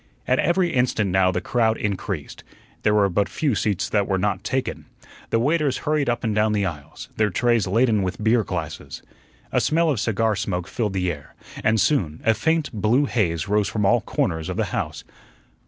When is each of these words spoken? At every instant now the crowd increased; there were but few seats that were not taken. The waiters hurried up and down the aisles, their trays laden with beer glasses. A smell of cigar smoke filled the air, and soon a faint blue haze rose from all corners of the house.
At 0.27 0.39
every 0.39 0.69
instant 0.73 1.11
now 1.11 1.29
the 1.29 1.41
crowd 1.41 1.77
increased; 1.77 2.43
there 2.81 2.95
were 2.95 3.07
but 3.07 3.29
few 3.29 3.53
seats 3.53 3.87
that 3.87 4.07
were 4.07 4.17
not 4.17 4.43
taken. 4.43 4.85
The 5.29 5.37
waiters 5.39 5.77
hurried 5.85 6.09
up 6.09 6.23
and 6.23 6.33
down 6.33 6.53
the 6.53 6.65
aisles, 6.65 7.09
their 7.17 7.29
trays 7.29 7.67
laden 7.67 8.01
with 8.01 8.23
beer 8.23 8.43
glasses. 8.43 9.03
A 9.51 9.61
smell 9.61 9.91
of 9.91 9.99
cigar 9.99 10.35
smoke 10.35 10.67
filled 10.67 10.93
the 10.93 11.11
air, 11.11 11.35
and 11.63 11.79
soon 11.79 12.19
a 12.25 12.33
faint 12.33 12.71
blue 12.73 13.05
haze 13.05 13.47
rose 13.47 13.67
from 13.67 13.85
all 13.85 14.01
corners 14.01 14.49
of 14.49 14.57
the 14.57 14.65
house. 14.73 15.03